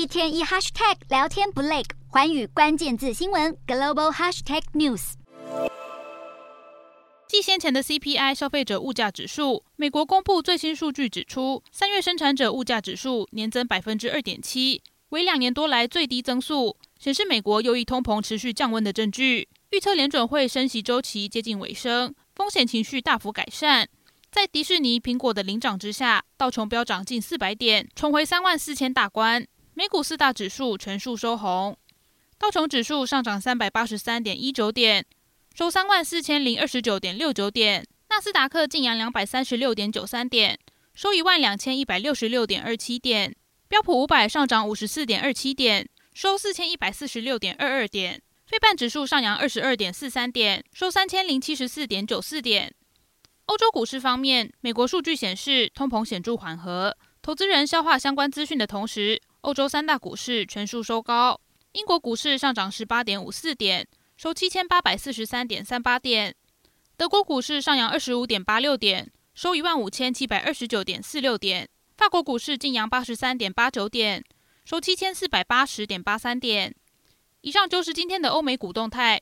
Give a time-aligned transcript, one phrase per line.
[0.00, 5.12] 一天一 hashtag 聊天不累，寰宇关键字新闻 global hashtag news。
[7.28, 19.50] 继先前的 CPI 消费者物价指数，美国公布最新数据指出，三月生产者物价指数年增百分之二点七，为两年多来最低增速，显示美国又一通膨持续降温的证据。
[19.68, 23.86] 预测联准会升息周期接近尾声，风险情绪大幅改善。
[24.32, 29.46] 在迪士尼、苹果的领涨之下，道琼飙涨近四百点，重回三万四千大关。
[29.80, 31.74] 美股四大指数全数收红，
[32.36, 35.06] 道琼指数上涨三百八十三点一九点。
[35.54, 40.58] 收三万四千零二十九点六九点，纳斯达克劲扬两百三十六点九三点，
[40.92, 43.34] 收一万两千一百六十六点二七点，
[43.68, 52.74] 标普五百上涨五十四点二七点，收四千一百四十六点二二点，费半指数上扬二十二点四三点，收三千零七十四点九四点。
[53.46, 61.40] 欧洲股市方面，美国数据显示通膨显著缓和，投资人消化相关资讯的同时，欧洲三大股市全数收高，
[61.72, 63.86] 英国股市上涨十八点五四点。
[64.16, 66.36] 收七千八百四十三点三八点，
[66.94, 74.22] 德国股市上扬二十五点八六点，收一万五千七百二十九点四六点，法国股市劲扬八十三点八九点，
[74.66, 76.74] 收七千四百八十点八三点。
[77.40, 79.18] 以上就是今天的欧美股动态，